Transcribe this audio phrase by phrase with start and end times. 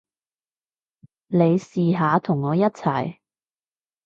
[1.27, 3.17] 你試下同我一齊